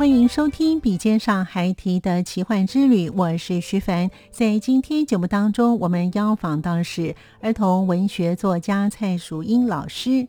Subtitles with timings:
[0.00, 4.10] 欢迎收听《笔尖上孩提的奇幻之旅》，我是徐凡。
[4.30, 10.26] 在今天节目当中，我们邀访到是儿童文学作家蔡淑英老师。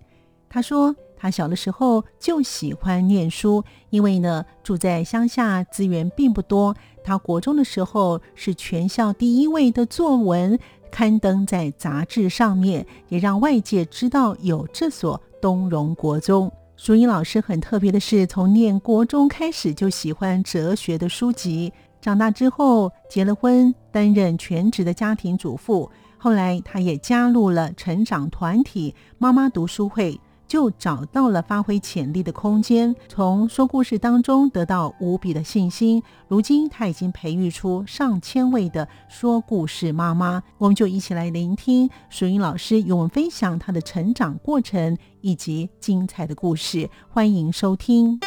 [0.50, 6.76] 他说，他小的时候就喜欢念书，因为呢住在乡下，资源并不多。
[7.02, 10.60] 他国中的时候是全校第一位的作文
[10.92, 16.52] 刊登在杂志上面，也让外界知道有这所东荣国中。
[16.84, 21.72] 淑英老师很特别的是，从念国中开始就喜欢哲学的书籍。
[22.02, 25.92] 长大之后结了婚，担任全职的家庭主妇。
[26.18, 30.20] 后来，她也加入了成长团体“妈妈读书会”。
[30.52, 36.04] 就找到了发挥潜力的空间，从说故事当中得到无比的信心。
[36.28, 46.90] 如今他已经培育出上千位的说故事妈妈，我们就一起来聆听淑英老师与我们分享她的成长过程以及精彩的故事。
[47.08, 48.20] 欢迎收听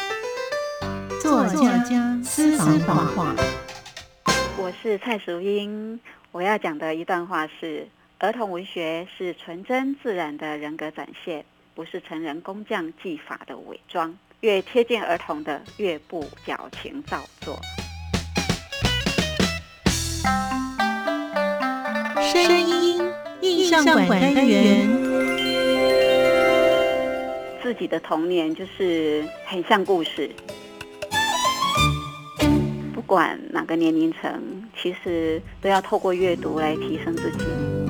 [1.21, 3.35] 作家私房话。
[4.57, 5.99] 我是蔡淑英，
[6.31, 7.87] 我要讲的一段话是：
[8.17, 11.45] 儿童文学是纯真自然的人格展现。
[11.75, 17.59] 不是成人工匠技法的伪装，越贴近儿童的越不矫情造作。
[22.21, 23.01] 声音
[23.41, 24.87] 印象馆单元，
[27.61, 30.31] 自己的童年就是很像故事，
[32.93, 37.84] 不管哪个年龄层，其实都要透过阅读来提升自己。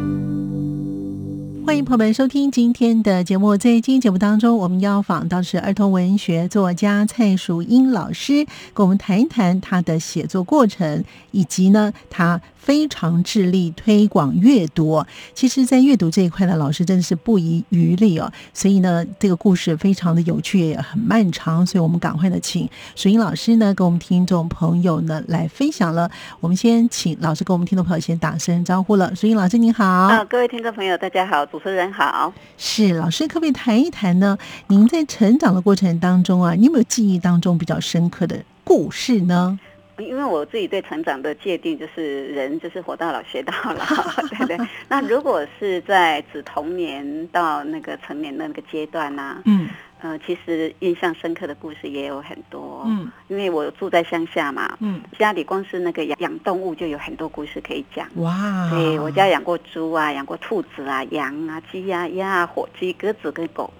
[1.65, 3.57] 欢迎朋友们收听今天的节目。
[3.57, 15.03] 在今天节目当中，我们要访到是儿童文学作家蔡淑英老师，跟我们谈一谈他的写作过程，以及呢，他非常致力推广阅读。
[15.33, 18.31] 其实，在阅读这一块呢，老师真的是不遗余力哦。
[18.53, 21.65] 所以呢，这个故事非常的有趣，也很漫长。
[21.65, 26.11] 所以我们赶快的请淑英老师呢，跟我们听众朋友呢来分享了。
[26.39, 29.15] 我们先请老师跟我们听众朋友先打声招呼了。
[29.15, 31.43] 淑英老师您好，啊，各位听众朋友大家好。
[31.55, 34.37] 主持人好，是老师，可不可以谈一谈呢？
[34.67, 39.57] 您在成长的过程当中啊，你有没有记忆当中比较深刻的故事呢？
[39.97, 43.85] 因为我自己对成长的界定就是人就是活到老学到老，
[44.29, 44.67] 对对。
[44.89, 49.41] 那如果是在指童年到那个成年的那个阶段呢？
[49.45, 49.69] 嗯。
[50.01, 52.83] 呃，其实印象深刻的故事也有很多。
[52.85, 58.07] 嗯，因为我住在乡下嘛，嗯，家里光是那个养养动物就有很多故事可以讲。
[58.17, 63.73] 哇，对我家养过猪啊，养过兔子啊，羊啊，鸡啊，鸭啊、火鸡、鸽子跟狗，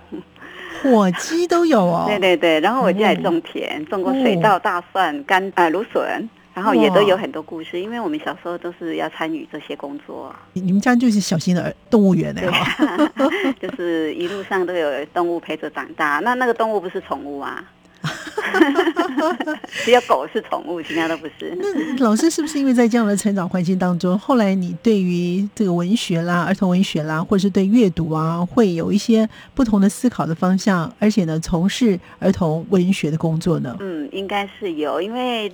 [0.82, 2.06] 火鸡都有哦。
[2.10, 6.28] 对对对，然后我家也种田，种过水稻、大蒜、甘啊芦笋。
[6.56, 10.34] 然后也都有很多故事，因为我们小时候都是要参与这些工作。
[10.54, 13.12] 你们家就是小型的动物园哎，
[13.62, 16.22] 就是一路上都有动物陪着长大。
[16.24, 17.62] 那那个动物不是宠物啊，
[19.84, 21.58] 只有狗是宠物，其他都不是。
[21.60, 33.76] 那老师是不是因为在这样的成长环境当中，后来你对于这个文学啦、儿童文学啦，或者是对阅读啊，会有一些不同的思考的方向，而且呢，从事儿童文学的工作呢？
[33.80, 35.52] 嗯，应该是有，因为。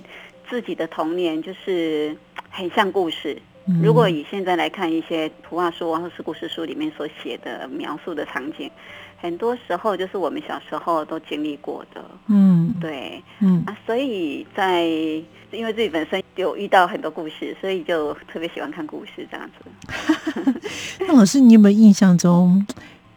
[0.50, 2.14] 自己的童年就是
[2.50, 3.40] 很像故事。
[3.82, 8.70] 如果以现在来看，一些图画书或是故事书里面所写的描述的场景，
[9.22, 12.04] 很多时候就是我们小时候都经历过的。
[12.26, 14.84] 嗯，对，嗯啊，所以在
[15.52, 20.60] 因为自己本身有遇到很多故事，所以就特别喜欢看故事这样子。
[21.06, 22.66] 那老师，你有没有印象中，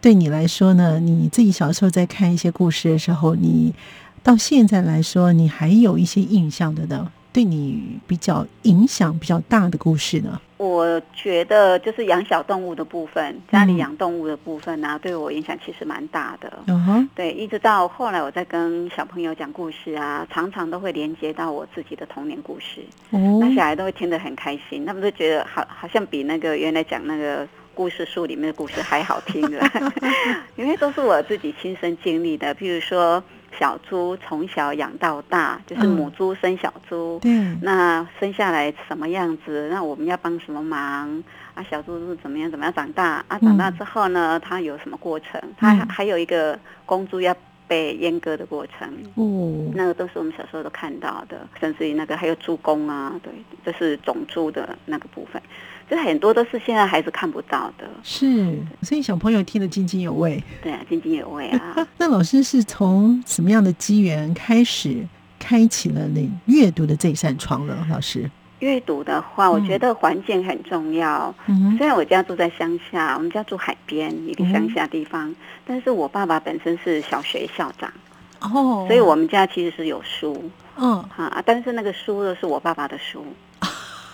[0.00, 1.00] 对你来说呢？
[1.00, 3.74] 你自己小时候在看一些故事的时候，你
[4.22, 7.10] 到现在来说，你还有一些印象的呢？
[7.36, 10.40] 对你比较影响比较大的故事呢？
[10.56, 16.50] 我觉得就是养小动物的部分，家里养动物的部分呢，对我影响其实蛮大的。
[16.66, 22.80] 嗯哼，对，一直到后来我在跟小朋友讲故事啊，常常都会连接到我自己的童年故事。
[23.10, 29.62] 哦，那小孩都会听得很开心，他们都觉得好，好像比那个原来讲那个故事书里面的故事还好听了，
[30.56, 32.54] 因为都是我自己亲身经历的。
[32.54, 33.22] 譬如说。
[33.58, 37.18] 小猪从小养到大，就是母猪生小猪。
[37.20, 37.30] 对，
[37.62, 39.68] 那生下来什么样子？
[39.70, 41.22] 那我们要帮什么忙？
[41.54, 43.24] 啊，小猪是怎么样怎么样长大？
[43.28, 45.40] 啊，长大之后呢，它有什么过程？
[45.56, 47.34] 它还有一个公猪要
[47.66, 48.88] 被阉割的过程。
[49.14, 53.32] 哦，那个都是我们小时候都看到的，甚至于那个还有猪公啊，对，
[53.64, 55.40] 这是种猪的那个部分。
[55.88, 60.42] 这很多都是现在孩子看不到的，是，所以小朋友听得津津有味。
[60.60, 61.76] 对啊，津津有味啊。
[61.96, 65.06] 那老师是从什么样的机缘开始
[65.38, 67.86] 开启了你阅读的这扇窗呢？
[67.88, 68.28] 老师，
[68.58, 71.32] 阅读的话，我觉得环境很重要。
[71.46, 75.32] 嗯，虽然我家住在乡下，我们家住海边一个乡下地方，
[75.64, 77.92] 但是我爸爸本身是小学校长
[78.40, 80.50] 哦，所以我们家其实是有书。
[80.78, 83.24] 嗯，啊，但是那个书都是我爸爸的书。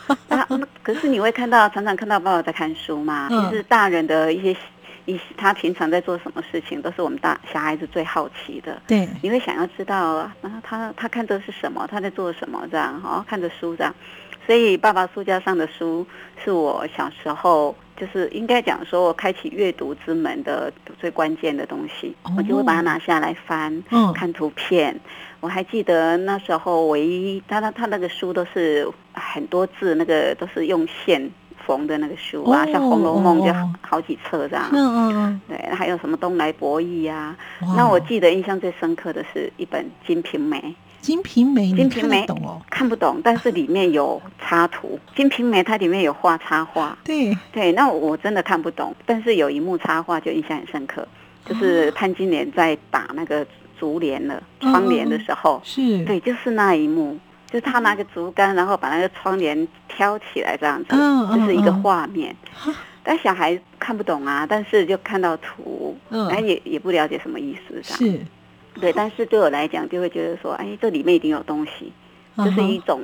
[0.29, 0.47] 啊，
[0.83, 3.29] 可是你会看到，常常看到爸爸在看书嘛？
[3.29, 4.57] 就是大人的一些
[5.05, 8.81] 一他平常在做什么事情，都是我们大小孩子最好奇的。
[8.87, 11.87] 对，你会想要知道啊，他他看的是什么？
[11.91, 12.67] 他在做什么？
[12.71, 13.95] 这样，哦，看着书这样。
[14.45, 16.05] 所以爸爸书架上的书，
[16.45, 22.15] 是我小时候就是应该讲说我开启阅读之门的最关键的东西。
[22.37, 23.83] 我就会把它拿下来翻，
[24.15, 24.99] 看图片。
[25.39, 31.31] 我还记得那时候，唯一他他他那个书都是很多字，那个都是用线
[31.67, 34.67] 缝的那个书啊，像《红楼梦》就好几册这样。
[34.73, 35.41] 嗯嗯嗯。
[35.49, 37.37] 对，还有什么东来博弈啊？
[37.77, 40.59] 那我记得印象最深刻的是一本《金瓶梅》。
[41.01, 42.61] 《金瓶梅》金瓶梅懂哦？
[42.71, 44.99] 看不懂，但是里面有插图。
[45.17, 46.97] 《金瓶梅》它里面有画插画。
[47.05, 51.07] 对对，那我真的看不懂，但是有一幕插画就印象很深刻，
[51.45, 53.47] 就是潘金莲在打那个。
[53.81, 57.19] 竹帘了，窗帘的时候，是对，就是那一幕，
[57.53, 60.97] 就是他拿个竹竿，然后把那个窗帘挑起来，这样子，
[61.35, 62.35] 这是一个画面。
[63.05, 65.99] 但小孩看不懂啊，但是就看到图，
[66.31, 68.21] 哎，也也不了解什么意思，是，
[68.81, 68.91] 对。
[68.93, 71.93] 但是对我来讲，就会觉得说，哎，这里面一定有东西，
[72.39, 73.03] 就是一种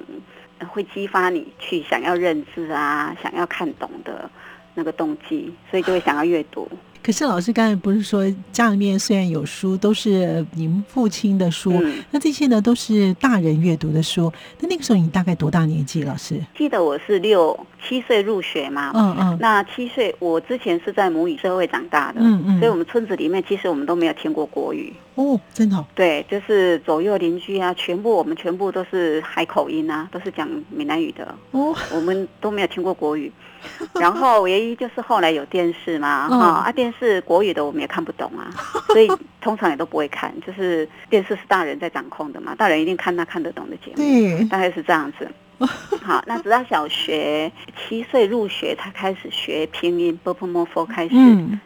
[0.68, 4.30] 会激发你去想要认知啊，想要看懂的
[4.74, 6.66] 那个动机，所以就会想要阅读。
[7.02, 11.72] 可是老师刚才不是说家里面虽然有书，都是您父亲的书，
[12.10, 14.32] 那这些呢都是大人阅读的书。
[14.60, 16.02] 那那个时候你大概多大年纪？
[16.02, 16.40] 老师？
[16.56, 24.92] 记得我是六七岁入学嘛，嗯嗯，那七岁我之前是在母语社会长大的，嗯嗯，所以我们村子里面其实我们都没有听过国语。
[25.14, 31.34] 哦，真的，对，就是左右邻居啊，全部我们全部都是海口音啊，都是讲闽南语的。
[31.50, 33.32] 哦，我们都没有听过国语。
[34.00, 38.50] 然后唯一就是后来有电视嘛，哈啊电视国语的我们也看不懂啊，
[38.88, 39.08] 所以
[39.40, 45.28] 通常也都不会看，就是电视是大人在掌控的嘛，大人一定看他看得懂的节目，大概是这样子。
[46.02, 51.14] 好，那直到小学七岁入学他开始学拼音，b p m f 开始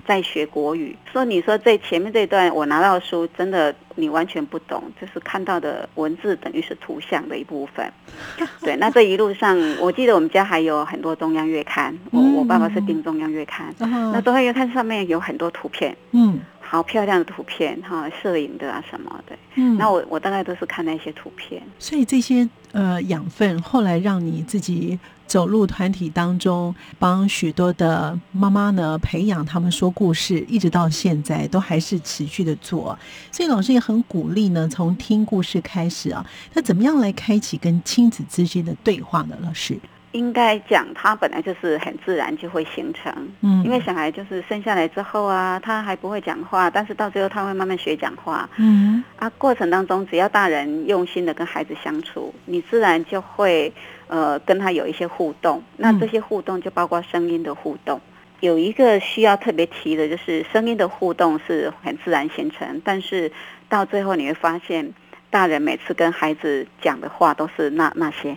[0.07, 0.97] 在学国语。
[1.13, 7.93] 说你说这前面这段我拿到书，真的你完全不懂，就是看到的文字等于是图像的一部分。
[8.63, 15.97] 对，那这一路上，我记得我们家还有很多中央月刊，我我爸爸是订中央月刊，那中央月刊上面有很多图片。
[16.13, 16.41] 嗯。
[16.65, 32.99] 好漂亮的图片哈，摄影的啊什么的，嗯，那我我大概都是看那些图片，所以这些呃养分后来让你自己走入团体当中，帮许多的妈妈呢培养他们说故事，一直到现在都还是持续的做，
[33.31, 39.37] 所以老师也很鼓励呢，从听故事开始啊，那怎么样来开启跟亲子之间的对话呢？
[39.41, 39.79] 老师？
[40.12, 53.73] 应该讲，他本来就是很自然就会形成，嗯，因为小孩就是生下来之后啊，他还不会讲话，但是到最后他会慢慢学讲话，嗯，啊，过程当中只要大人用心的跟孩子相处，你自然就会
[54.07, 58.00] 呃跟他有一些互动，那这些互动就包括声音的互动。
[58.40, 63.31] 有一个需要特别提的，就是声音的互动是很自然形成，但是
[63.69, 64.92] 到最后你会发现，
[65.31, 68.37] 大人每次跟孩子讲的话都是那那些。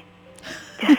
[0.77, 0.87] 就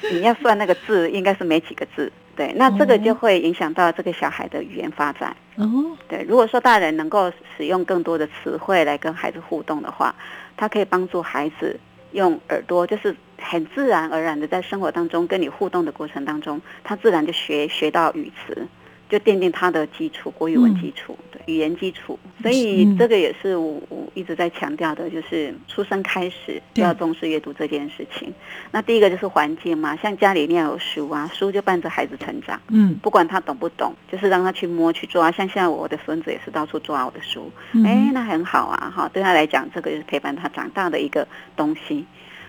[0.00, 5.34] 是你要算那个字，应该是没几个字，对，那这个就会影响到这个小孩的语言发展。
[5.56, 10.14] 哦，对，如果说大人能够使用更多的词汇来跟孩子互动的话，
[10.56, 11.78] 他可以帮助孩子
[12.12, 18.66] 用耳朵，就是很自然而然的在生活当中跟你互动的过程当中，他自然就学学到语词，
[19.08, 22.18] 就奠定他的基础，国语文基础，对语言基础。
[22.42, 28.32] 所以这个也是我我一直在强调的，就是出生开始就要重视阅读这件事情。
[28.70, 32.60] 那第一个就是环境嘛，像家里一定要有书啊，书就伴着孩子成长。
[32.68, 35.30] 嗯，不管他懂不懂，就是让他去摸去抓。
[35.30, 37.50] 像现在我的孙子也是到处抓我的书，
[37.84, 42.04] 哎，那很好啊，哈，对他来讲，这个就是陪伴他长大的一个东西。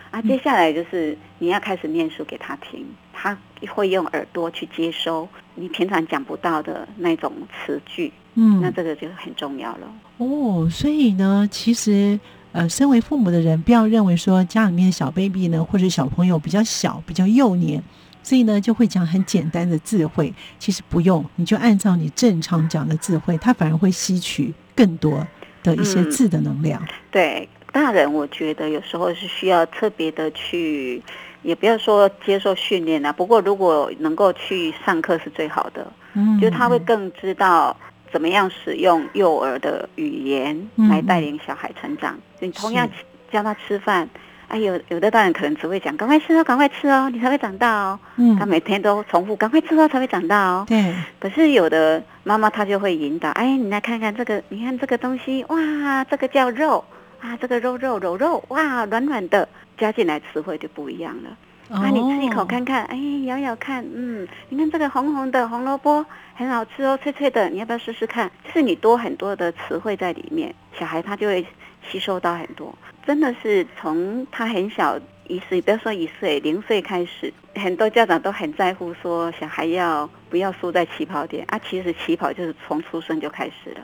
[0.09, 2.85] 啊，接下来就是你要开始念书给他听，
[3.19, 3.35] 他
[3.73, 9.91] 会用耳朵去接收你平常讲不到的那种词句，嗯，那这个就很重要了。
[10.17, 12.19] 哦，所以呢，其实
[12.51, 17.81] 呃，身为父母的人，不要认为说家里面小 baby 呢，或者小朋友比较小、比较幼年，
[18.21, 20.31] 所以呢就会讲很简单的智慧。
[20.59, 25.25] 其实不用，你就按照你正常讲的智慧，他反而会吸取更多
[25.63, 26.85] 的一些字的能量。
[27.09, 27.49] 对。
[27.73, 30.99] 大人，我觉得有时候是需要特别的去，
[31.41, 33.11] 也不要说接受训练啊。
[33.11, 37.75] 不过如果能够去上课是最好的，嗯，就他会更知道
[38.11, 42.17] 怎么样使用幼儿的语言来带领小孩成长。
[42.39, 42.87] 你同样
[43.31, 44.09] 教他吃饭，
[44.47, 47.99] 哎，有有的大人可能只会讲赶快吃哦，赶快吃哦，你才会长大哦。
[48.17, 50.65] 嗯，他每天都重复赶快吃哦，才会长大哦。
[50.67, 50.93] 对。
[51.19, 56.83] 可是有的妈妈她就会引导，哎，你来看看这个，你看这个东西，哇，这个叫肉。
[57.19, 61.37] 啊，这个肉肉肉肉，哇，软软的，加进来词汇就不一样了。
[61.69, 68.31] 啊，你吃一口看看，哎，咬咬看，嗯，你看这个红红的红萝卜很好吃哦，脆脆的，你要不要试试看？
[68.45, 71.45] 就是你多很多的词汇在里面，小孩他就会
[71.85, 72.73] 吸收到很多。
[73.05, 81.59] 真的是从他很小一岁，不要说一岁，零岁开始，很多家长都很在乎说小孩要不要输在起跑点啊？
[81.69, 83.81] 其实起跑就是从出生就开始了。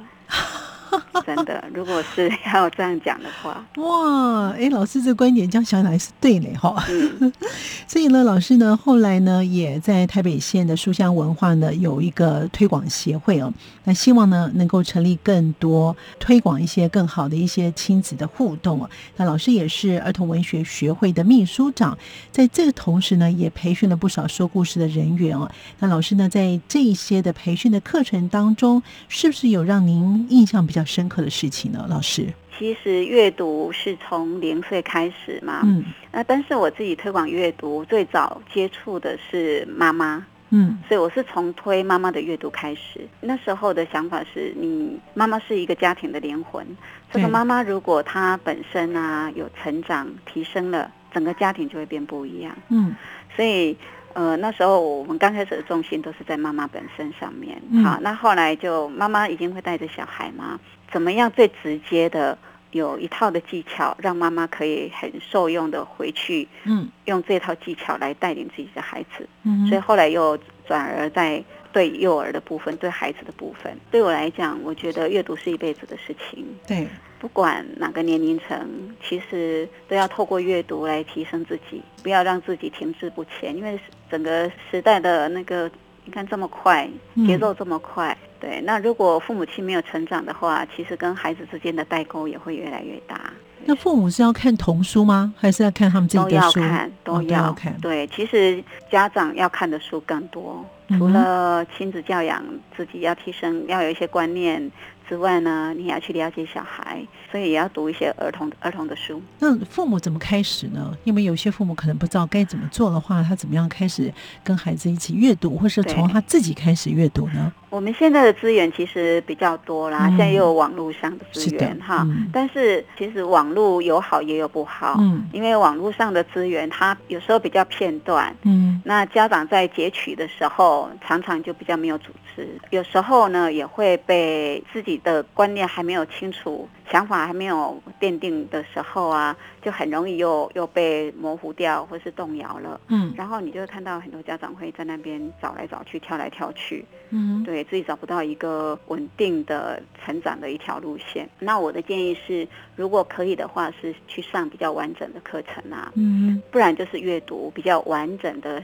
[1.25, 6.83] 真的，如果是要这样讲的话，哇，哎，老师这观点这样想来是对嘞，哈。
[7.87, 18.89] 所以呢，老师呢后来呢也在台北县的书香文化呢有一个推广协会哦，那希望呢能够成立更多推广一些更好的一些亲子的互动哦。
[19.17, 21.97] 那老师也是儿童文学学会的秘书长，
[22.31, 25.49] 在这个同时呢也培训了不少说故事的人员哦。
[25.79, 31.85] 那老师呢在这一些的培训的课程当中，是不是有让您印象比较深刻的事情呢？
[31.89, 43.07] 老师，其实阅读是从零岁开始嘛，嗯，那但是我自己推广阅读，最早接触的是妈妈，嗯，所以我是从推妈妈的阅读开始。
[43.21, 46.65] 那时候的想法是你妈妈是一个家庭的灵魂，
[47.11, 52.95] 这个妈妈如果她本身啊有成长提升了，整个家庭就会变不一样，嗯，
[53.35, 53.77] 所以。
[54.13, 60.59] 呃，那时候我们刚开始的重心都是在妈妈本身上面，好，那后来就妈妈一定会带着小孩嘛，
[60.91, 62.37] 怎么样最直接的
[62.71, 76.87] 有一套的技巧，让妈妈可以很受用的回去，嗯，用这套技巧来带领自己的孩子，嗯，所以后来又转而在对幼儿的部分，对孩子的部分，对我来讲，我觉得阅读是一辈子的事情，对。
[77.19, 83.55] 不管哪个年龄层，其实都要透过阅读来提升自己，不要让自己停滞不前。
[83.55, 83.79] 因为
[84.13, 85.67] 整个时代的那个，
[86.05, 86.87] 你看这么快，
[87.25, 88.61] 节奏这么快，对。
[88.61, 93.33] 那如果父母亲没有成长的话，其实跟孩子之间的代沟也会越来越大。
[93.65, 95.33] 那父母是要看童书吗？
[95.35, 96.59] 还是要看他们自己的书？
[96.59, 97.75] 都要看，都要看。
[97.81, 102.43] 对，其实家长要看的书更多，除了亲子教养，
[102.77, 104.71] 自己要提升，要有一些观念。
[105.07, 109.21] 之外呢，你也要去了解小孩，所以也要读一些儿童儿童的书。
[109.39, 110.95] 那父母怎么开始呢？
[111.03, 114.11] 因为有些父母可能不知道该怎么做的话，他怎么样开始
[114.43, 117.51] 跟孩子一起阅读，或是从他自己开始阅读呢？
[117.69, 122.07] 我们现在的资源其实比较多啦，现在又有网络上的资源哈。
[122.31, 136.67] 但是其实网络有好也有不好，嗯，因为网络上的资源它有时候比较片段，嗯，那家长在截取的时候常常就比较没有组织，有时候呢也会被自己的观念还没有清楚。
[136.91, 142.79] 想法还没有奠定的时候啊，就很容易又又被模糊掉，或是动摇了。
[142.89, 146.85] 嗯，然后你就会看到很多家长会在那边找来找去，跳来跳去。
[147.09, 151.27] 嗯，对自己找不到一个稳定的成长的一条路线。
[151.39, 155.91] 那我的建议是，如果可以的话，是去上比较完整的课程啊。
[155.95, 158.61] 嗯，不然就是阅读比较完整的。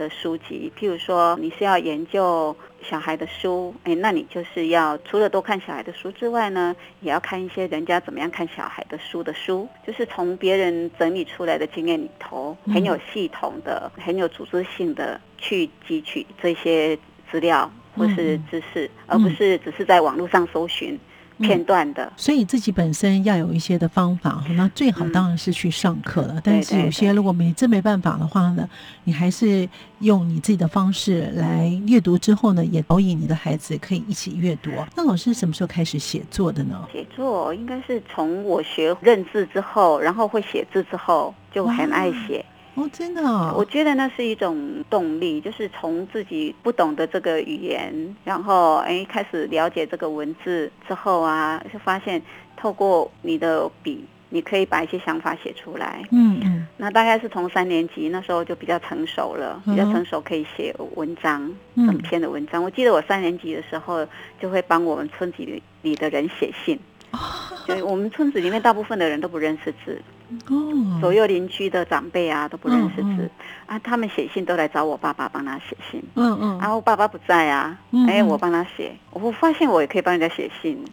[0.00, 16.98] 的书籍，譬如说你是要研究小孩的书，哎，那你就是要除了多看小孩的书之外呢，也要看一些人家怎么样看小孩的书的书，就是从别人整理出来的经验里头，很有系统的、很有组织性的去汲取这些
[17.30, 20.98] 资料或是知识，而不是只是在网络上搜寻。
[21.40, 22.12] 片段的。
[22.16, 26.40] 所以自己本身要有一些的方法，那最好当然是去上课了。
[26.44, 28.68] 但是有些如果没真没办法的话呢，
[29.04, 29.68] 你还是
[30.00, 34.70] 用你自己的方式来阅读之后呢，也导引你的孩子可以一起阅读。
[34.94, 36.86] 那老师什么时候开始写作的呢？
[36.92, 42.44] 写作应该是从我学认字之后，然后会写字之后，就很爱写。
[42.74, 43.22] 哦，真的，
[43.54, 52.22] 我觉得那是一种动力，就是从自己不懂的这个语言，然后哎开始了解这个文字之后啊，就发现
[52.56, 56.02] 透过你的笔，你可以把一些想法写出来。
[56.12, 56.66] 嗯嗯。
[56.76, 62.62] 那大概是从三年级那时候就比较成熟了，比较成熟可以写文章，整篇的文章。
[62.62, 64.06] 我记得我三年级的时候
[64.40, 66.78] 就会帮我们村子里里的人写信，
[67.66, 70.00] 就我们村子里面大部分的人都不认识字。
[70.48, 73.30] 哦，左右邻居的长辈啊都不认识字
[73.66, 76.02] 啊，他们写信都来找我爸爸帮他写信。
[76.14, 78.96] 嗯嗯，然后爸爸不在啊，哎，我帮他写。
[79.10, 80.84] 我发现我也可以帮人家写信。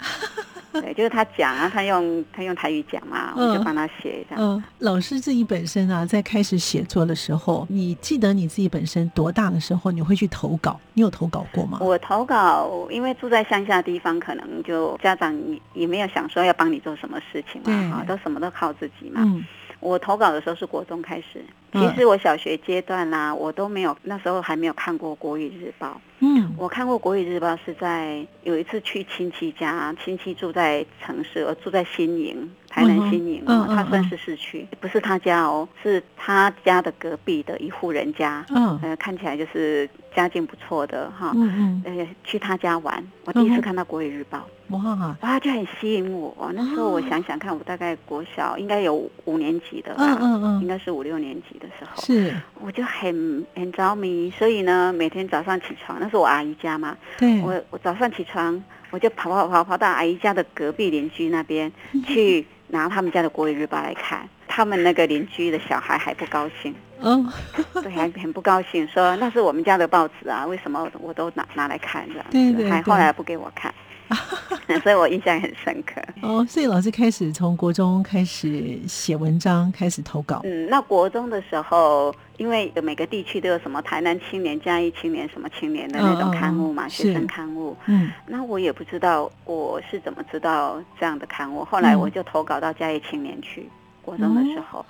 [0.81, 4.35] 对，就是他讲啊，他用他用台语讲嘛，我就帮他写一下。
[4.37, 10.79] 嗯，老师自己本身啊，在开始写作的时候，你记得你自己本身多大的时候你会去投稿？
[10.93, 11.77] 你有投稿过吗？
[11.81, 15.35] 我投稿，因为住在乡下地方，可能就家长
[15.73, 19.21] 也没有想说要帮你做什么事情嘛，啊，都什么都靠自己嘛。
[19.23, 19.45] 嗯，
[19.79, 25.87] 我投稿的时候是国中开始，其实我小学阶段啦，我都没有，那时候还没有看过《国语日报》。
[26.19, 46.51] 嗯，我看过《国语日报》是在有一次去亲戚家，亲戚住在城市，我住在新营，台南新营哦，他算是市区，不是他家哦，是他家的隔壁的一户人家，嗯，呃，看起来就是家境不错的哈，嗯嗯，呃，去他家玩，我第一次看到《国语日报》，哇，哇，就很吸引我。
[46.53, 52.31] 那时候我想想看，我大概国小应该有五年级的吧，嗯嗯嗯，应该是五六年级的时候，是，
[52.61, 55.97] 我就很很着迷，所以呢，每天早上起床。
[55.99, 56.95] 那是我阿姨家嘛？
[57.17, 61.71] 对，我我早上起床，我就跑跑跑跑到阿姨家的隔壁邻居那边
[62.05, 64.27] 去拿他们家的国语日报来看。
[64.49, 67.31] 他们那个邻居的小孩还不高兴，嗯，
[67.83, 72.67] 对，还很不高兴，说那是我们家的报纸啊，为什么我都拿拿来看这样子？
[72.67, 73.71] 还后来不给我看。
[74.83, 76.45] 所以我印象很深刻哦。
[76.47, 80.41] 所以老师开始从国中开始写文章，开始投稿。
[80.43, 87.75] 嗯，那国中的时候，因为每个地区都有什么台南青年、嘉义青年、什么青年的那种刊物嘛，学生刊物。
[87.85, 93.69] 嗯，那我也不知道我是怎么知道这样的刊物，后来我就投稿到嘉义青年去。
[94.07, 94.85] 国中的时候，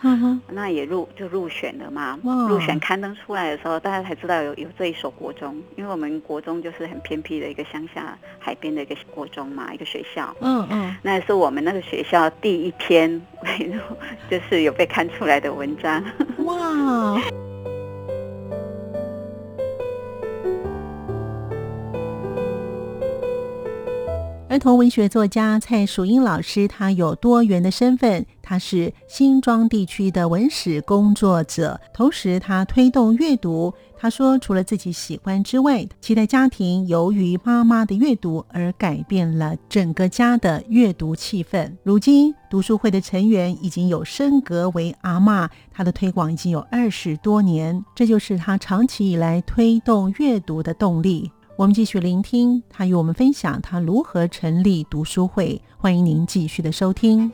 [0.52, 2.20] 那也入就入选了嘛。
[2.48, 10.36] 入选刊登出来的时候，大家才知道有有这一所国中，因为我们国中就是很偏僻的一个乡下海边的一个国中嘛，一个学校。
[10.42, 13.20] 嗯嗯，那也是我们那个学校第一篇，
[14.30, 16.04] 就是有被刊出来的文章。
[16.46, 17.20] 哇！
[24.50, 28.28] 儿童文学作家蔡淑英老师，他有多元的身份。
[28.48, 33.74] 他是新庄地区的文史工作者，同时他推动阅读。
[34.00, 41.70] 他说，除了自己喜欢之外，期待家庭由于妈妈的阅读而改变了整个家的阅读气氛。
[41.84, 51.30] 如今，读书会的成员已经有升格为阿妈，他的推广已经有二十多年，这就是他长期以来推动阅读的动力。
[51.58, 57.30] 我们继续聆听他与我们分享他如何成立读书会，欢迎您继续的收听。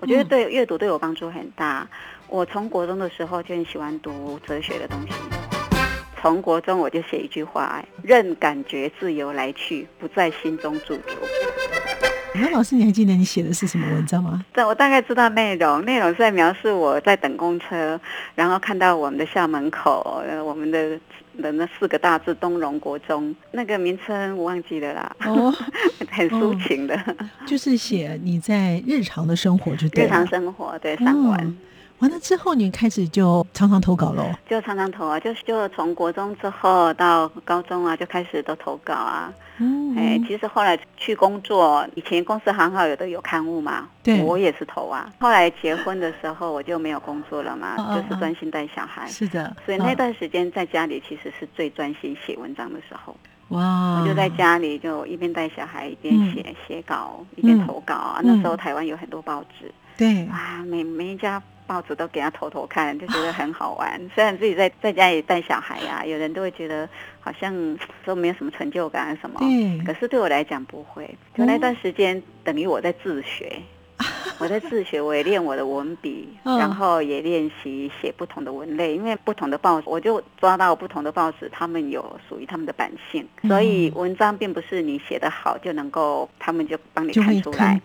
[0.00, 1.86] 我觉得对阅读对我帮助很大。
[2.28, 5.14] 我从国中的时候就很喜欢读哲学的东西，
[6.20, 11.02] 从国中我就写一句话：任感觉自由来去，不在心中驻足。
[12.34, 14.44] 那老师，你还记得你写的是什么文章吗？
[14.52, 18.00] 对，我大概知道内容，内容是在描述我在等公车，
[18.34, 20.98] 然后看到我们的校门口，我们的。
[21.42, 25.16] 的那四个大字“东荣国中”，那个名称我忘记了啦。
[25.24, 25.54] 哦，
[26.10, 30.04] 很抒情的，就是写你在日常的生活，就对。
[30.04, 31.56] 日常生活，对，散文。
[31.98, 34.30] 完了之后，你开始就常常投稿喽？
[34.48, 39.32] 就常常投啊，就是就从国中之后到高中啊，就开始都投稿啊。
[39.58, 45.12] 嗯，哎，其实后来去工作，以前公司行号有的有刊物嘛，对，我也是投啊。
[45.18, 49.06] 后来结婚的时候，我就没有工作了嘛，就是专心带小孩。
[49.08, 53.16] 是的，所以那段时间在家里其实是最专心写文章的时候。
[53.48, 54.00] 哇！
[54.00, 58.20] 我就在家里就一边带小孩一边写写稿，一边投稿啊。
[58.22, 61.42] 那时候台湾有很多报纸，对，啊，每每一家。
[61.68, 64.00] 报纸都给他偷偷看，就觉得很好玩。
[64.14, 66.88] 虽然自己在在家里带小孩呀，有人都会觉得
[67.20, 69.38] 好像都没有什么成就感什么。
[69.86, 71.08] 可是对我来讲不会。
[71.36, 73.62] 就那段时间等于我在自学，
[74.38, 87.80] 我在自学，我也练我的文笔，然后也练习写不同的文类，因为不同的报纸，我就抓到不同的报纸，他们有属于他们的版性，所以文章并不是你写的好就能够，他们就帮你看出来。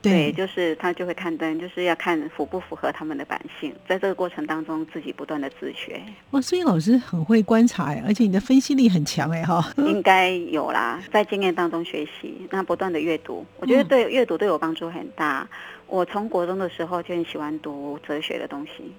[0.00, 6.00] 对，就是他就会刊登，就是要看符不符合他们的版性，在这个过程当中自己不断的自学。
[6.30, 9.62] 哇，所以老师很会观察哎，而且你的分析力很强哎哈。
[9.76, 15.46] 应该有啦，在经验当中学习，那不断的阅读，我觉得对阅读对我帮助很大。
[15.88, 18.94] 我从国中的时候就很喜欢读哲学的东西，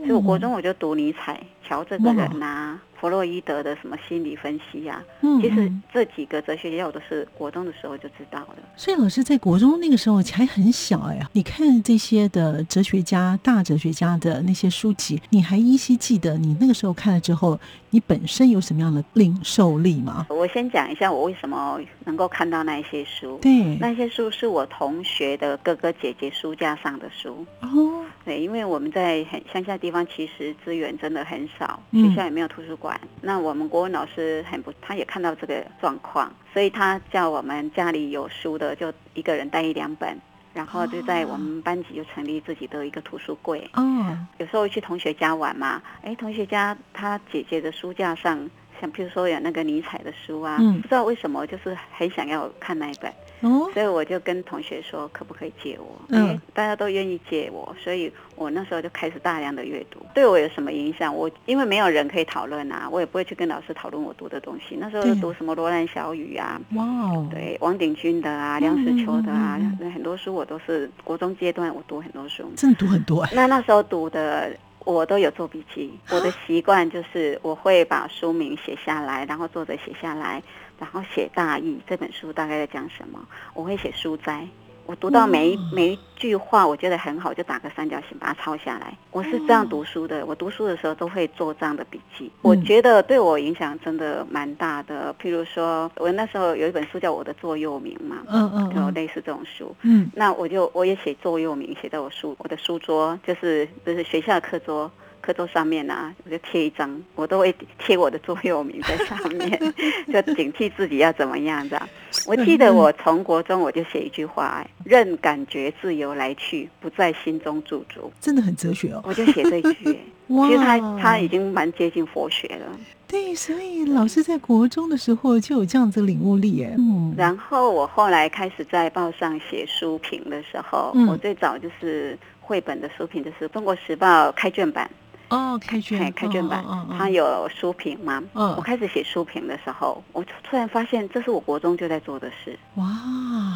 [0.00, 2.80] 所以我国中我就读尼采，乔这个人呐。
[3.00, 5.02] 弗洛伊德的什么心理分析呀？
[5.20, 8.56] 嗯，其实这几个哲学家我都是国中的时候就知道了。
[8.76, 17.58] 所以老师在国中那个时候还很小哎，你看这些的哲学家、大哲学家的那些书籍，你还依稀记得你那个时候看了之后，
[17.90, 20.26] 你本身有什么样的领受力吗？
[20.28, 23.38] 我先讲一下我为什么能够看到那些书。
[23.40, 27.46] 对，那些书是我同学的哥哥姐姐书架上的书。
[27.60, 33.00] 哦，对，因为我们在很乡下地方，其实资源真的很少，学校也没有图书馆。
[33.22, 40.14] 那我们国文老师很不，他也看到这个状况，所以他叫我们家里有书的就一个人带一两本，
[40.52, 43.66] 然后就在我们班级就成立自己的一个图书柜。
[43.72, 48.38] 哦，有时候去同学家玩嘛，哎，同学家他姐姐的书架上，
[48.78, 53.10] 像譬如说有那个尼采的书啊，不知道为什么就是很想要看那一本。
[53.40, 55.98] 哦，所以我就跟同学说，可不可以借我？
[56.08, 60.00] 嗯，大家都愿意借我，所以我那时候就开始大量的阅读。
[60.14, 61.14] 对我有什么影响？
[61.14, 64.76] 我因为没有人可以讨论啊，我也不会去跟老师讨论我读的东西。
[64.76, 66.84] 那时候读什么罗兰小语啊，哇，
[67.30, 73.26] 对，王鼎钧的啊，梁实秋的啊，那很多书我都是国中阶段我读很多书，真的读很多。
[73.32, 74.50] 那那时候读的
[74.92, 80.42] 我都有做笔记，我的习惯就是我会把书名写下来，然后作者写下来。
[80.78, 83.18] 然后写大意，这本书大概在讲什么？
[83.52, 84.46] 我会写书摘，
[84.88, 88.96] 我读到每一每一句话，我觉得很好，就打个三角形把它抄下来。
[89.10, 92.32] 我是这样读书的，我读书的时候都会做这样的笔记。
[92.40, 95.14] 我觉得对我影响真的蛮大的。
[95.22, 99.76] 譬如说，我那时候有一本书叫《我的座右铭》嘛，嗯嗯，就类似这种书。
[99.82, 104.90] 嗯，那我就我也写座右铭，写在我书我的书桌，就是就是学校的课桌。
[105.28, 109.50] 课桌上面啊，我就贴一张，我都会贴我的座右铭在上面，
[110.10, 111.78] 就警惕自己要怎么样的。
[112.26, 119.02] 我记得我从国中我就写一句话，任感觉自由来去，不在心中驻足，真的很哲学哦。
[119.04, 122.80] 我就写这一句， 其实他他已经蛮接近佛学了。
[123.06, 126.74] 对，所以老师在国中的时候就有这样子领悟力哎。
[126.78, 127.14] 嗯。
[127.18, 134.90] 然后我后来开始在报上写书评的时候，我最早就是绘本的书评，就是《中国时报》开卷版。
[135.28, 136.64] 哦，开卷开卷版，
[136.96, 138.22] 它有书评吗？
[138.34, 142.58] 嗯，我开始写书评的时候，我突然发现这是我国中就在做的事。
[142.76, 142.84] 哇！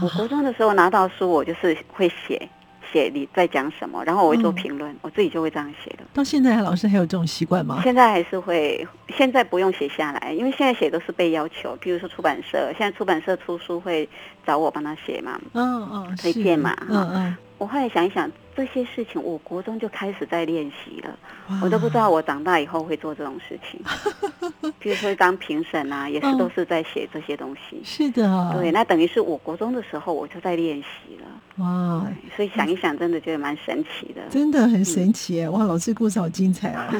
[0.03, 2.49] 我国中的时候拿到书，我就是会写
[2.93, 6.05] 写你在讲什么，然后我会做评论，我自己就会这样写的。
[6.13, 7.81] 到现在，老师还有这种习惯吗？
[7.83, 11.75] 现在还是会，现在不用写下来，因为现在写都是被要求。
[11.81, 14.07] 比如说出版社，现在出版社出书会
[14.47, 17.37] 找我帮他写嘛，嗯嗯，推荐嘛，嗯嗯。
[17.57, 18.31] 我后来想一想。
[18.55, 21.19] 这些事情，我国中就开始在练习了，
[21.63, 23.81] 我都不知道我长大以后会做这种事情。
[24.79, 27.81] 比如说当评审啊，也是都是在写这些东西。
[27.83, 31.27] 是的，对，那等于是我国中的时候我就在练习了。
[31.57, 34.21] 哇，所以想一想，真的觉得蛮神奇的。
[34.31, 36.93] 真的很神奇哇，老师故事好精彩啊！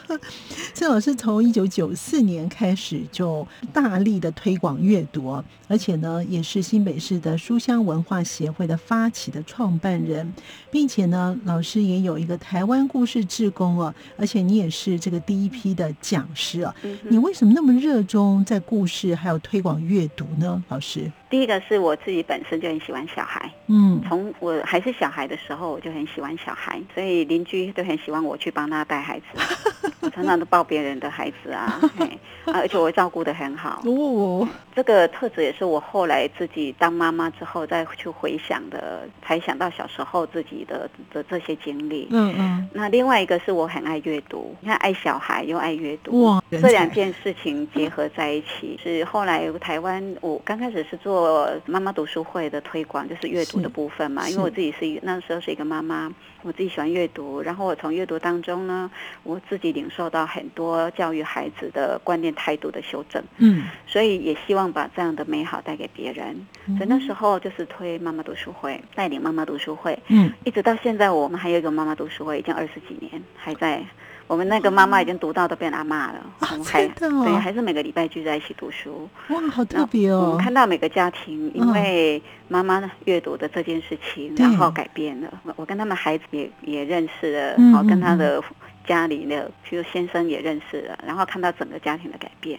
[0.74, 10.32] 郑老师从一九九四年开始就大力的推广阅读，而且呢，也是新北市的书香文化协会的发起的创办人，
[10.70, 10.85] 并。
[10.86, 16.72] 并且呢，老师也有一个台湾故事志工哦，而且你也是这个第一批的讲师啊。
[17.08, 20.62] 你为什么那么热衷在故事还有推广阅读呢？
[20.68, 29.26] 老师，第一个是我自己本身就很喜欢小孩，嗯，从我还是小孩的时候我就很喜欢小孩，所以邻居都很喜欢我去帮他带孩子，
[30.00, 31.80] 我 常常都抱别人的孩子啊，
[32.52, 33.82] 而且我照顾的很好。
[33.84, 40.88] 哦，这个特质也是我后来自己当妈妈之后再去回想的，才想到小时候自己的。
[41.12, 56.12] 的这些经历，嗯嗯，那另外一个是我很爱阅读，你看爱小孩又爱阅读，哇，这两件事情结合在一起，是后来台湾我刚开始是做妈妈读书会的推广，就是阅读的部分嘛，因为我自己是那时候是一个妈妈。
[56.46, 58.88] 我自己喜欢阅读，然后我从阅读当中呢，
[59.24, 63.20] 我自己领受到很多教育孩子的观念态度的修正。
[63.38, 66.46] 嗯，所以也希望把这样的美好带给别人。
[66.78, 69.98] 所以那时候就是推妈妈读书会，带领妈妈读书会。
[70.06, 73.84] 嗯，一直到现在，我们还有一个妈妈读书会，已经二十几年还在
[74.26, 79.08] 我们那个妈妈已经读到都变阿妈了，我们还对，还是每个礼拜聚在一起读书。
[79.28, 80.20] 哇，好特别哦！
[80.20, 85.32] 我们看到每个家庭因为妈妈阅读的这件事情，然后改变了。
[85.56, 88.42] 我跟他们孩子也也认识了，好跟他的
[88.86, 92.58] 家里的，譬如先生也认识了，然后看到整个家庭的改变。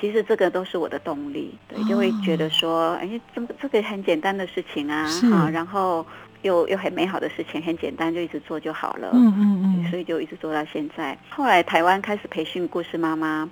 [0.00, 6.04] 其实这个都是我的动力，对，就会觉得说，哎，这个这个很简单的事情啊，啊，然后
[6.42, 11.16] 又又很美好的事情，很简单，就一直做就好了，嗯嗯嗯，所以就一直做到现在。
[11.30, 13.48] 后来台湾开始培训故事妈妈，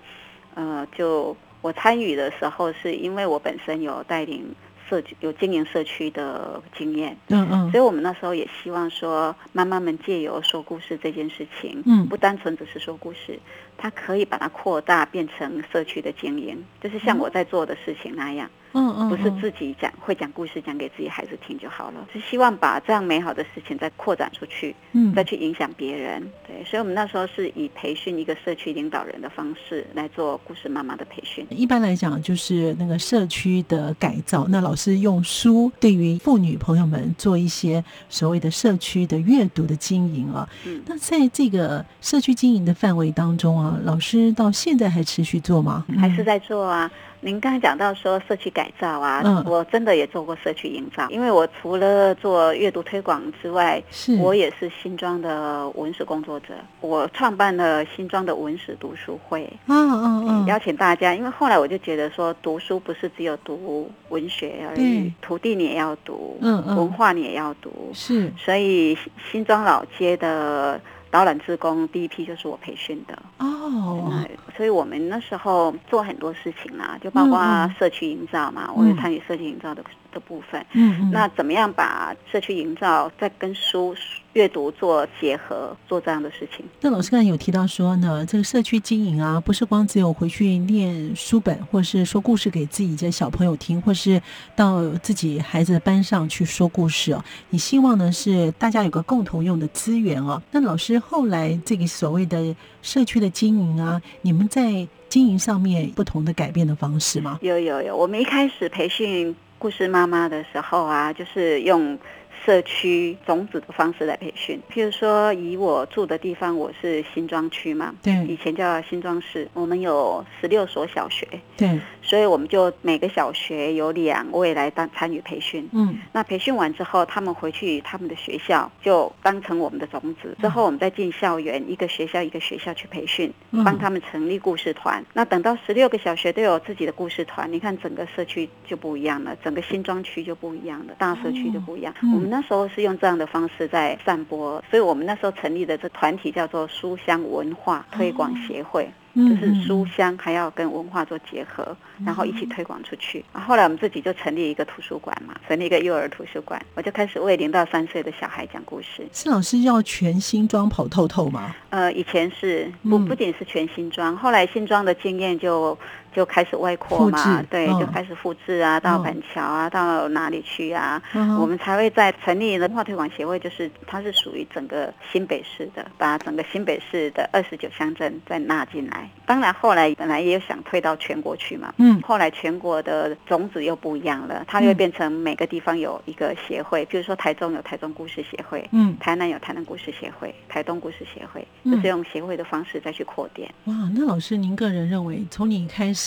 [0.55, 4.55] 呃，就我参与的时候，是因为我本身有带领。
[4.89, 13.39] 社区有经营社区的经验，嗯嗯，所以我们那时候也希望说，妈妈们借由说故事这件事情，嗯，不单纯只是说故事，
[13.79, 18.49] 它可以把它扩大变成社区的经营，就是像我在做的事情那样。
[18.49, 26.23] 嗯嗯嗯，不是自己讲会讲故事讲给自己孩子听就好了，是希望把这样美好的事情再扩展出去，嗯，再去影响别人。
[26.47, 31.47] 对，所以我们那时候是以培训一个社区领导人的方式来做故事妈妈的培训。
[31.51, 40.49] 一般来讲，就是那个社区的改造，那老师用书对于妇女朋友们做一些所谓的社区的阅读的经营啊。
[40.67, 45.85] 嗯，那在这个社区经营的范围当中啊，老师到现在还持续做吗？
[45.99, 46.91] 还是在做啊。
[47.23, 54.17] 您刚才讲到说社区改造啊，我真的也做过社区营造，因为我除了做阅读推广之外，是。
[54.17, 68.97] 我也是新庄的文史工作者，我创办了新庄的文史读书会，嗯嗯嗯，邀请大家，因为后来我就觉得说读书不是只有读文学而已，土地你也要读，嗯嗯，文化你也要读，是，所以
[69.31, 70.81] 新庄老街的。
[71.13, 73.19] 导览职工第一批就是我培训的。
[73.39, 74.13] 哦，
[74.57, 77.39] 所以我们那时候做很多事情啊，就包括
[77.79, 80.65] 社区营造嘛，我也参与社区营造的的部分。
[80.73, 83.95] 嗯，那怎么样把社区营造再跟书？
[84.35, 86.65] 阅读做结合，做这样的事情。
[86.81, 94.23] 那老师刚才有提到说呢，这个社区经营啊，不是光只有回去念书本，或是说故事给自己的小朋友听，或是
[94.55, 97.25] 到自己孩子的班上去说故事哦。
[97.49, 100.41] 你希望呢是大家有个共同用的资源哦。
[100.53, 107.37] 那老师后来这个所谓的社区的经营啊，你们在经营上面不同的改变的方式吗？
[107.43, 111.99] 有有有，我们一开始培训故事妈妈的时候啊，就是用。
[112.45, 133.31] 社区种子的方式来培训，譬如说，以我住的地方，我是新庄区嘛，对，以前叫新庄市，我们有十六所小学，对，所以我们就每个小学有两位来当参与培训，嗯，那培训完之后，他们回去他们的学校就当成我们的种子，之后我们再进校园，一个学校一个学校去培训，
[133.65, 135.05] 帮他们成立故事团。
[135.13, 142.30] 那等到十六个小学都有自己的故事团，你看整个社区就不一样了，整个新庄区就不一样了，大社区就不一样，我们。
[142.31, 148.89] 那时候是用这样的方式在散播，所以我们那时候成立的这团体叫做书香文化推广协会。
[149.13, 153.25] 就是书香还要跟文化做结合，然后一起推广出去。
[153.33, 159.05] 后来我们自己就成立一个图书馆嘛，成立一个幼儿图书馆，我就开始为零到三岁的小孩讲故事。
[159.13, 161.53] 是老师要全新装跑透透吗？
[161.71, 165.77] 呃，以前是不不仅是全新装，后来新装的经验就
[166.13, 171.01] 就开始外扩嘛，对，就开始复制啊，到板桥啊，到哪里去啊？
[171.39, 179.09] 我们才会在成立文化推广协会，就是它是属于整个新北市的，把整个新北市的二十九乡镇再纳进来。
[179.27, 181.73] 当然，后来本来也有想推到全国去嘛。
[181.79, 182.01] 嗯。
[182.03, 193.49] 后来全国的种子又不一样了，它会变成每个地方有一个协会，比如说台中有台中故事协会，嗯，台南有台南故事协会，台东故事协会，就是用协会的方式再去扩点。
[193.67, 196.00] 哇，那老师，您个人认为，从你开始，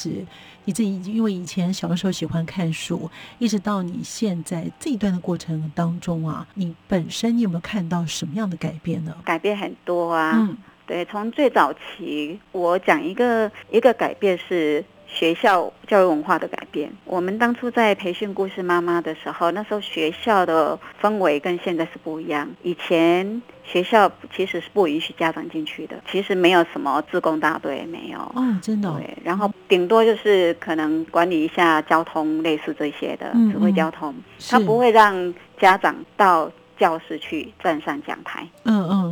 [0.66, 9.16] 你自己因为以前小的时候喜欢看书，一直到你现在这一段的过程当中啊，你本身你有没有看到什么样的改变呢？
[9.26, 10.34] 改变很多啊。
[10.36, 10.58] 嗯。
[10.86, 16.92] 对，从最早期，我讲一个一个改变是学校教育文化的改变。
[17.06, 22.50] 我们当初在培训故事妈妈的时候，那时候学校的氛围跟现在是不一样。
[22.64, 28.20] 以前学校其实是不允许家长进去的，其实没有什么自工大队，没有。
[28.20, 28.92] 哦，真的。
[28.94, 34.14] 对，然后顶多就是可能管理一下交通，类似这些的指挥交通，
[34.50, 36.52] 他不会让家长到。
[36.76, 39.03] 教室去站上讲台，嗯嗯，哎，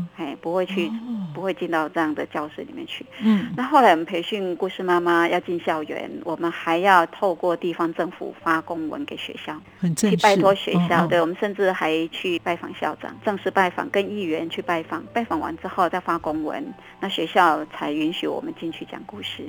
[0.41, 0.91] 不会去，
[1.33, 3.05] 不会进到这样的教室里面去。
[3.21, 9.61] 嗯，那后来我们培训故事妈妈要进校园，我们还要透过地方政府发公文给学校，
[9.95, 11.05] 去拜托学校。
[11.07, 19.47] 对，我们甚至还去拜访校长，正式拜访，跟议员去拜访，拜访完之后再发公文，那学校才允许我们进去讲故事。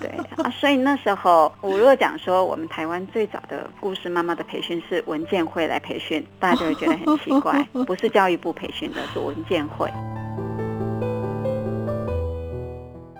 [0.00, 0.10] 对
[0.42, 9.90] 啊，所以那时候我如果讲说我们台湾最早的故事妈妈的培训是文建会来培训，大家就会觉得很奇怪， 不是教育部培训的，是文建会。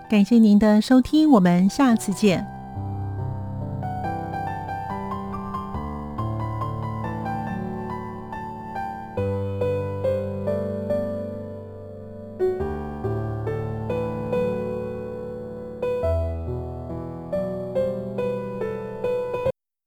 [0.09, 2.58] 感谢您的收听，我们下次见。